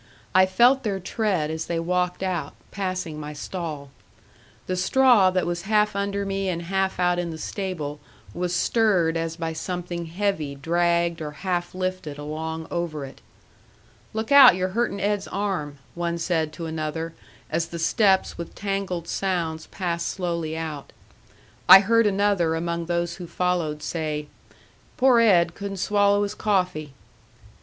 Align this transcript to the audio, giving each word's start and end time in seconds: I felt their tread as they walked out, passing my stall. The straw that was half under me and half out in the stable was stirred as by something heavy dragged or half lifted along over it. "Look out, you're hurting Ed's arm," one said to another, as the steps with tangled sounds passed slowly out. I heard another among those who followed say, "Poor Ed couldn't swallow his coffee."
I 0.33 0.47
felt 0.47 0.81
their 0.81 0.99
tread 0.99 1.51
as 1.51 1.65
they 1.67 1.79
walked 1.79 2.23
out, 2.23 2.55
passing 2.71 3.19
my 3.19 3.33
stall. 3.33 3.91
The 4.65 4.75
straw 4.75 5.29
that 5.29 5.45
was 5.45 5.61
half 5.69 5.95
under 5.95 6.25
me 6.25 6.49
and 6.49 6.63
half 6.63 6.99
out 6.99 7.19
in 7.19 7.29
the 7.29 7.37
stable 7.37 7.99
was 8.33 8.51
stirred 8.55 9.15
as 9.15 9.35
by 9.35 9.53
something 9.53 10.07
heavy 10.07 10.55
dragged 10.55 11.21
or 11.21 11.29
half 11.45 11.75
lifted 11.75 12.17
along 12.17 12.65
over 12.71 13.05
it. 13.05 13.21
"Look 14.11 14.31
out, 14.31 14.55
you're 14.55 14.69
hurting 14.69 14.99
Ed's 14.99 15.27
arm," 15.27 15.77
one 15.93 16.17
said 16.17 16.51
to 16.53 16.65
another, 16.65 17.13
as 17.51 17.67
the 17.67 17.77
steps 17.77 18.39
with 18.39 18.55
tangled 18.55 19.07
sounds 19.07 19.67
passed 19.67 20.07
slowly 20.07 20.57
out. 20.57 20.91
I 21.69 21.79
heard 21.81 22.07
another 22.07 22.55
among 22.55 22.87
those 22.87 23.17
who 23.17 23.27
followed 23.27 23.83
say, 23.83 24.25
"Poor 24.97 25.19
Ed 25.19 25.53
couldn't 25.53 25.77
swallow 25.77 26.23
his 26.23 26.33
coffee." 26.33 26.95